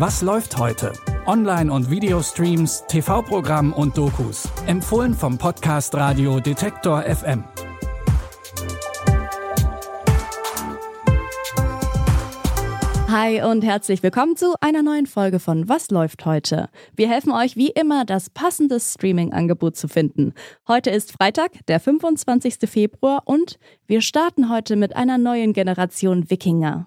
Was 0.00 0.22
läuft 0.22 0.56
heute? 0.56 0.94
Online- 1.26 1.70
und 1.70 1.90
Videostreams, 1.90 2.84
TV-Programm 2.88 3.74
und 3.74 3.98
Dokus. 3.98 4.48
Empfohlen 4.66 5.12
vom 5.12 5.36
Podcast 5.36 5.94
Radio 5.94 6.40
Detektor 6.40 7.02
FM. 7.02 7.44
Hi 13.08 13.42
und 13.42 13.62
herzlich 13.62 14.02
willkommen 14.02 14.36
zu 14.36 14.54
einer 14.62 14.82
neuen 14.82 15.04
Folge 15.04 15.38
von 15.38 15.68
Was 15.68 15.90
läuft 15.90 16.24
heute? 16.24 16.70
Wir 16.96 17.10
helfen 17.10 17.32
euch 17.32 17.56
wie 17.56 17.68
immer, 17.68 18.06
das 18.06 18.30
passende 18.30 18.80
Streaming-Angebot 18.80 19.76
zu 19.76 19.86
finden. 19.86 20.32
Heute 20.66 20.88
ist 20.88 21.12
Freitag, 21.12 21.50
der 21.66 21.78
25. 21.78 22.54
Februar 22.64 23.24
und 23.26 23.58
wir 23.86 24.00
starten 24.00 24.48
heute 24.48 24.76
mit 24.76 24.96
einer 24.96 25.18
neuen 25.18 25.52
Generation 25.52 26.30
Wikinger. 26.30 26.86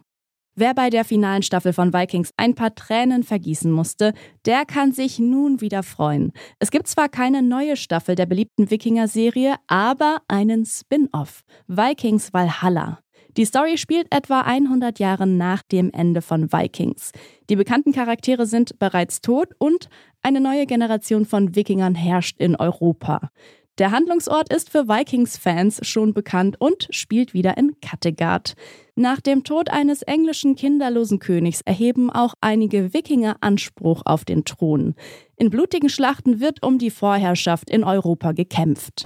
Wer 0.55 0.75
bei 0.75 0.91
der 0.91 1.03
finalen 1.03 1.41
Staffel 1.41 1.73
von 1.73 1.93
Vikings 1.93 2.31
ein 2.37 2.53
paar 2.53 2.75
Tränen 2.75 3.23
vergießen 3.23 3.71
musste, 3.71 4.13
der 4.45 4.65
kann 4.65 4.91
sich 4.91 5.17
nun 5.17 5.61
wieder 5.61 5.81
freuen. 5.81 6.31
Es 6.59 6.69
gibt 6.69 6.87
zwar 6.87 7.09
keine 7.09 7.41
neue 7.41 7.75
Staffel 7.75 8.13
der 8.13 8.27
beliebten 8.27 8.69
Wikinger-Serie, 8.69 9.55
aber 9.65 10.17
einen 10.27 10.65
Spin-off, 10.65 11.41
Vikings 11.67 12.33
Valhalla. 12.33 12.99
Die 13.35 13.45
Story 13.45 13.79
spielt 13.79 14.13
etwa 14.13 14.41
100 14.41 14.99
Jahre 14.99 15.25
nach 15.25 15.63
dem 15.63 15.89
Ende 15.91 16.21
von 16.21 16.53
Vikings. 16.53 17.13
Die 17.49 17.55
bekannten 17.55 17.91
Charaktere 17.91 18.45
sind 18.45 18.77
bereits 18.77 19.21
tot 19.21 19.55
und 19.57 19.89
eine 20.21 20.39
neue 20.39 20.67
Generation 20.67 21.25
von 21.25 21.55
Wikingern 21.55 21.95
herrscht 21.95 22.39
in 22.39 22.55
Europa. 22.55 23.31
Der 23.79 23.89
Handlungsort 23.89 24.53
ist 24.53 24.69
für 24.69 24.87
Vikings-Fans 24.87 25.79
schon 25.81 26.13
bekannt 26.13 26.57
und 26.59 26.87
spielt 26.91 27.33
wieder 27.33 27.57
in 27.57 27.75
Kattegat. 27.81 28.53
Nach 28.93 29.19
dem 29.19 29.43
Tod 29.43 29.71
eines 29.71 30.03
englischen 30.03 30.55
kinderlosen 30.55 31.17
Königs 31.17 31.61
erheben 31.61 32.11
auch 32.11 32.35
einige 32.39 32.93
Wikinger 32.93 33.37
Anspruch 33.41 34.03
auf 34.05 34.25
den 34.25 34.45
Thron. 34.45 34.93
In 35.37 35.49
blutigen 35.49 35.89
Schlachten 35.89 36.39
wird 36.39 36.61
um 36.61 36.77
die 36.77 36.91
Vorherrschaft 36.91 37.67
in 37.67 37.83
Europa 37.83 38.33
gekämpft. 38.33 39.05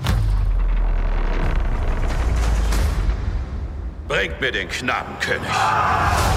Bringt 4.10 4.42
mir 4.42 4.52
den 4.52 4.68
Knabenkönig. 4.68 6.37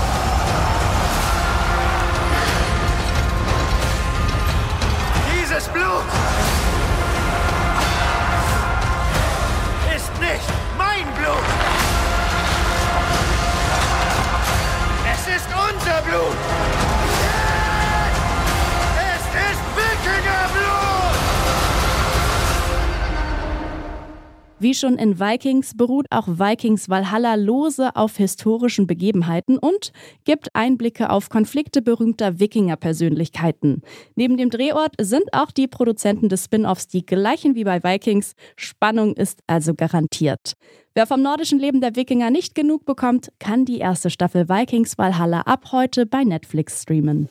Wie 24.63 24.75
schon 24.75 24.99
in 24.99 25.19
Vikings 25.19 25.75
beruht 25.75 26.05
auch 26.11 26.29
Vikings 26.29 26.91
Valhalla 26.91 27.35
lose 27.37 27.97
auf 27.97 28.19
historischen 28.19 28.87
Begebenheiten 28.87 29.57
und 29.57 29.91
gibt 30.25 30.55
Einblicke 30.55 31.09
auf 31.09 31.31
Konflikte 31.31 31.81
berühmter 31.81 32.41
Wikinger-Persönlichkeiten. 32.41 33.81
Neben 34.17 34.37
dem 34.37 34.51
Drehort 34.51 34.97
sind 35.01 35.33
auch 35.33 35.51
die 35.51 35.67
Produzenten 35.67 36.29
des 36.29 36.45
Spin-offs 36.45 36.89
die 36.89 37.07
gleichen 37.07 37.55
wie 37.55 37.65
bei 37.65 37.83
Vikings. 37.83 38.35
Spannung 38.55 39.15
ist 39.15 39.41
also 39.47 39.73
garantiert. 39.73 40.53
Wer 40.93 41.07
vom 41.07 41.23
nordischen 41.23 41.59
Leben 41.59 41.81
der 41.81 41.97
Wikinger 41.97 42.29
nicht 42.29 42.55
genug 42.55 42.85
bekommt, 42.85 43.33
kann 43.39 43.65
die 43.65 43.79
erste 43.79 44.11
Staffel 44.11 44.51
Vikings 44.51 44.99
Valhalla 44.99 45.41
ab 45.41 45.73
heute 45.73 46.05
bei 46.05 46.23
Netflix 46.23 46.83
streamen. 46.83 47.31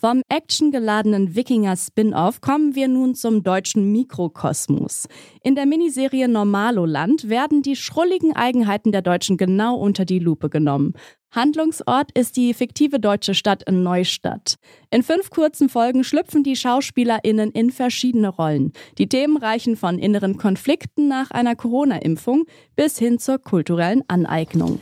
Vom 0.00 0.22
actiongeladenen 0.30 1.34
Wikinger-Spin-off 1.34 2.40
kommen 2.40 2.74
wir 2.74 2.88
nun 2.88 3.14
zum 3.14 3.42
deutschen 3.42 3.92
Mikrokosmos. 3.92 5.06
In 5.42 5.54
der 5.54 5.66
Miniserie 5.66 6.26
Normaloland 6.26 7.28
werden 7.28 7.60
die 7.60 7.76
schrulligen 7.76 8.34
Eigenheiten 8.34 8.92
der 8.92 9.02
Deutschen 9.02 9.36
genau 9.36 9.76
unter 9.76 10.06
die 10.06 10.18
Lupe 10.18 10.48
genommen. 10.48 10.94
Handlungsort 11.32 12.12
ist 12.16 12.38
die 12.38 12.54
fiktive 12.54 12.98
deutsche 12.98 13.34
Stadt 13.34 13.64
Neustadt. 13.70 14.54
In 14.90 15.02
fünf 15.02 15.28
kurzen 15.28 15.68
Folgen 15.68 16.02
schlüpfen 16.02 16.44
die 16.44 16.56
SchauspielerInnen 16.56 17.50
in 17.50 17.70
verschiedene 17.70 18.30
Rollen. 18.30 18.72
Die 18.96 19.06
Themen 19.06 19.36
reichen 19.36 19.76
von 19.76 19.98
inneren 19.98 20.38
Konflikten 20.38 21.08
nach 21.08 21.30
einer 21.30 21.56
Corona-Impfung 21.56 22.46
bis 22.74 22.98
hin 22.98 23.18
zur 23.18 23.38
kulturellen 23.38 24.02
Aneignung. 24.08 24.80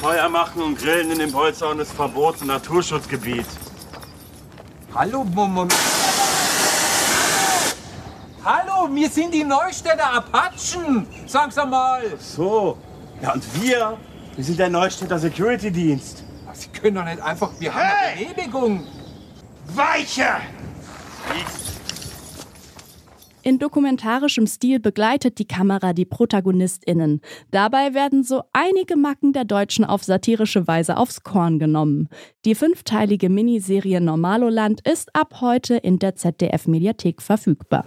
Feuer 0.00 0.28
machen 0.28 0.62
und 0.62 0.78
grillen 0.78 1.12
in 1.12 1.20
dem 1.20 1.30
Bolzhorn 1.30 1.78
ist 1.78 1.92
verboten, 1.92 2.48
Naturschutzgebiet. 2.48 3.46
Hallo, 4.98 5.24
Mom 5.24 5.68
Hallo, 8.42 8.88
wir 8.94 9.10
sind 9.10 9.34
die 9.34 9.44
Neustädter 9.44 10.10
Apachen. 10.14 11.06
Sag's 11.26 11.58
einmal. 11.58 12.16
So. 12.18 12.78
Ja, 13.20 13.34
und 13.34 13.44
wir? 13.60 13.98
Wir 14.36 14.44
sind 14.44 14.58
der 14.58 14.70
Neustädter 14.70 15.18
Security-Dienst. 15.18 16.24
Sie 16.54 16.68
können 16.68 16.94
doch 16.96 17.04
nicht 17.04 17.20
einfach. 17.20 17.50
Wir 17.58 17.74
haben 17.74 17.82
Hey! 17.82 18.24
eine 18.24 18.34
Genehmigung. 18.34 18.86
Weiche! 19.66 20.28
In 23.46 23.60
dokumentarischem 23.60 24.48
Stil 24.48 24.80
begleitet 24.80 25.38
die 25.38 25.44
Kamera 25.44 25.92
die 25.92 26.04
ProtagonistInnen. 26.04 27.20
Dabei 27.52 27.94
werden 27.94 28.24
so 28.24 28.42
einige 28.52 28.96
Macken 28.96 29.32
der 29.32 29.44
Deutschen 29.44 29.84
auf 29.84 30.02
satirische 30.02 30.66
Weise 30.66 30.96
aufs 30.96 31.22
Korn 31.22 31.60
genommen. 31.60 32.08
Die 32.44 32.56
fünfteilige 32.56 33.28
Miniserie 33.28 34.00
Normaloland 34.00 34.80
ist 34.84 35.14
ab 35.14 35.36
heute 35.40 35.76
in 35.76 36.00
der 36.00 36.16
ZDF-Mediathek 36.16 37.22
verfügbar. 37.22 37.86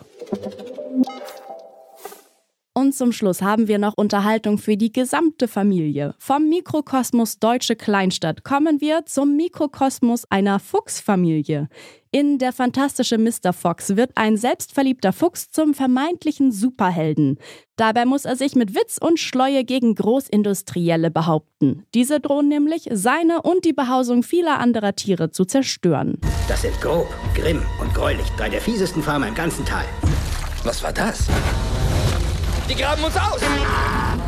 Und 2.80 2.94
zum 2.96 3.12
Schluss 3.12 3.42
haben 3.42 3.68
wir 3.68 3.78
noch 3.78 3.96
Unterhaltung 3.98 4.58
für 4.58 4.78
die 4.78 4.94
gesamte 4.94 5.50
Familie. 5.50 6.16
Vom 6.18 6.48
Mikrokosmos 6.48 7.38
Deutsche 7.38 7.76
Kleinstadt 7.76 8.46
kommen 8.46 8.80
wir 8.80 9.06
zum 9.06 9.36
Mikrokosmos 9.36 10.24
einer 10.30 10.60
Fuchsfamilie. 10.60 11.68
In 12.12 12.38
Der 12.38 12.54
fantastische 12.54 13.18
Mr. 13.18 13.52
Fox 13.52 13.98
wird 13.98 14.12
ein 14.16 14.38
selbstverliebter 14.38 15.12
Fuchs 15.12 15.52
zum 15.52 15.74
vermeintlichen 15.74 16.54
Superhelden. 16.54 17.38
Dabei 17.76 18.06
muss 18.06 18.24
er 18.24 18.38
sich 18.38 18.56
mit 18.56 18.74
Witz 18.76 18.98
und 18.98 19.20
Schleue 19.20 19.66
gegen 19.66 19.94
Großindustrielle 19.96 21.12
behaupten. 21.12 21.84
Diese 21.94 22.22
drohen 22.22 22.48
nämlich, 22.48 22.88
seine 22.94 23.42
und 23.42 23.66
die 23.66 23.74
Behausung 23.74 24.24
vieler 24.24 24.58
anderer 24.60 24.96
Tiere 24.96 25.32
zu 25.32 25.44
zerstören. 25.44 26.18
Das 26.48 26.62
sind 26.62 26.80
grob, 26.80 27.10
grimm 27.36 27.62
und 27.82 27.94
gräulich. 27.94 28.30
Drei 28.38 28.48
der 28.48 28.62
fiesesten 28.62 29.04
Farmer 29.04 29.28
im 29.28 29.36
ganzen 29.36 29.66
Tal. 29.66 29.84
Was 30.64 30.82
war 30.82 30.94
das? 30.94 31.28
Die 32.70 32.76
graben 32.76 33.04
uns 33.04 33.16
aus! 33.18 33.42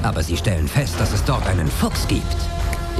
Aber 0.03 0.23
sie 0.23 0.35
stellen 0.35 0.67
fest, 0.67 0.95
dass 0.99 1.11
es 1.13 1.23
dort 1.23 1.45
einen 1.47 1.69
Fuchs 1.69 2.07
gibt, 2.07 2.25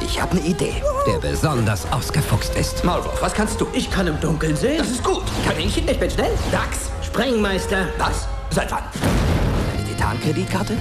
Ich 0.04 0.20
habe 0.20 0.32
eine 0.36 0.46
Idee. 0.46 0.82
der 1.06 1.18
besonders 1.18 1.90
ausgefuchst 1.92 2.54
ist. 2.54 2.84
Maulwurf, 2.84 3.20
was 3.20 3.34
kannst 3.34 3.60
du? 3.60 3.66
Ich 3.72 3.90
kann 3.90 4.06
im 4.06 4.20
Dunkeln 4.20 4.56
sehen. 4.56 4.78
Das 4.78 4.90
ist 4.90 5.02
gut. 5.02 5.24
Kaninchen, 5.46 5.88
ich 5.88 5.98
bin 5.98 6.10
schnell. 6.10 6.32
Dachs, 6.50 6.90
Sprengmeister. 7.04 7.88
Was? 7.98 8.28
Seit 8.50 8.70
wann? 8.70 8.84
Eine 9.76 9.84
Titankreditkarte? 9.88 10.76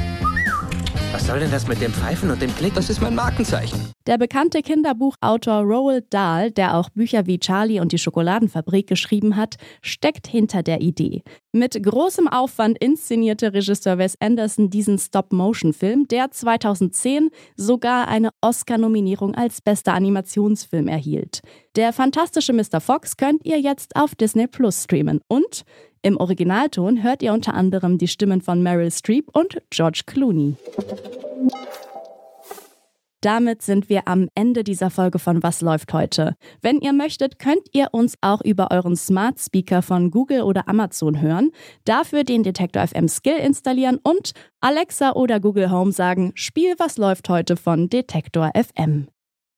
Was 1.12 1.26
soll 1.26 1.40
denn 1.40 1.52
das 1.52 1.68
mit 1.68 1.82
dem 1.82 1.94
Pfeifen 1.94 2.30
und 2.32 2.42
dem 2.42 2.56
Klick? 2.56 2.74
Das 2.76 2.90
ist 2.90 3.02
mein 3.02 3.16
Markenzeichen. 3.16 3.92
Der 4.08 4.18
bekannte 4.18 4.64
Kinderbuchautor 4.64 5.62
Roald 5.62 6.12
Dahl, 6.12 6.50
der 6.50 6.76
auch 6.76 6.90
Bücher 6.90 7.28
wie 7.28 7.38
Charlie 7.40 7.80
und 7.80 7.92
die 7.92 8.00
Schokoladenfabrik 8.00 8.88
geschrieben 8.88 9.36
hat, 9.36 9.58
steckt 9.84 10.26
hinter 10.28 10.64
der 10.64 10.82
Idee. 10.82 11.22
Mit 11.52 11.82
großem 11.82 12.28
Aufwand 12.28 12.80
inszenierte 12.80 13.54
Regisseur 13.54 14.00
Wes 14.00 14.16
Anderson 14.20 14.72
diesen 14.72 14.98
Stop-Motion-Film, 14.98 16.08
der 16.08 16.32
2010 16.32 17.30
sogar 17.56 18.08
eine 18.08 18.30
Oscar-Nominierung 18.42 19.36
als 19.36 19.62
bester 19.62 19.94
Animationsfilm 19.94 20.88
erhielt. 20.88 21.42
Der 21.76 21.94
fantastische 21.94 22.54
Mr. 22.54 22.82
Fox 22.82 23.18
könnt 23.18 23.46
ihr 23.46 23.60
jetzt 23.60 23.96
auf 23.96 24.16
Disney 24.16 24.48
Plus 24.48 24.84
streamen 24.86 25.22
und 25.28 25.64
im 26.02 26.18
Originalton 26.18 27.04
hört 27.04 27.22
ihr 27.22 27.34
unter 27.34 27.54
anderem 27.54 28.00
die 28.00 28.08
Stimmen 28.08 28.42
von 28.42 28.64
Meryl 28.64 28.90
Streep 28.90 29.30
und 29.34 29.62
George 29.70 30.02
Clooney. 30.08 30.56
Damit 33.22 33.62
sind 33.62 33.88
wir 33.88 34.08
am 34.08 34.28
Ende 34.34 34.64
dieser 34.64 34.90
Folge 34.90 35.20
von 35.20 35.44
Was 35.44 35.62
läuft 35.62 35.94
heute. 35.94 36.36
Wenn 36.62 36.80
ihr 36.80 36.92
möchtet, 36.92 37.38
könnt 37.38 37.68
ihr 37.72 37.90
uns 37.92 38.16
auch 38.22 38.42
über 38.42 38.72
euren 38.72 38.96
Smart 38.96 39.40
Speaker 39.40 39.84
von 39.84 40.10
Google 40.10 40.42
oder 40.42 40.68
Amazon 40.68 41.22
hören, 41.22 41.52
dafür 41.86 42.24
den 42.24 42.42
Detektor 42.42 42.86
FM 42.86 43.08
Skill 43.08 43.38
installieren 43.38 44.00
und 44.02 44.32
Alexa 44.60 45.12
oder 45.12 45.40
Google 45.40 45.72
Home 45.72 45.92
sagen, 45.92 46.32
Spiel 46.34 46.74
Was 46.80 46.98
läuft 46.98 47.30
heute 47.30 47.58
von 47.58 47.90
Detektor 47.90 48.52
FM. 48.56 49.08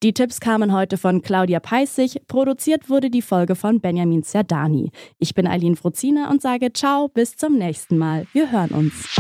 Die 0.04 0.14
Tipps 0.14 0.42
kamen 0.42 0.74
heute 0.74 0.98
von 0.98 1.22
Claudia 1.22 1.62
Peissig, 1.62 2.28
produziert 2.28 2.90
wurde 2.90 3.10
die 3.10 3.22
Folge 3.22 3.56
von 3.56 3.80
Benjamin 3.80 4.24
Zerdani. 4.24 4.92
Ich 5.18 5.34
bin 5.34 5.48
Eileen 5.48 5.78
Fruzina 5.78 6.30
und 6.30 6.42
sage 6.42 6.74
ciao, 6.74 7.08
bis 7.08 7.38
zum 7.38 7.58
nächsten 7.58 7.98
Mal. 7.98 8.28
Wir 8.34 8.52
hören 8.52 8.72
uns. 8.72 9.18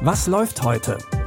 Was 0.00 0.28
läuft 0.28 0.62
heute? 0.62 0.98